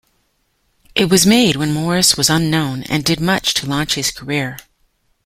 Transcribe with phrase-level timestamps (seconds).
[0.95, 4.57] It was made when Morris was unknown and did much to launch his career.